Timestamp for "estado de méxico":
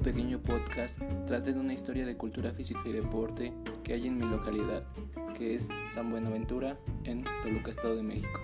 7.70-8.40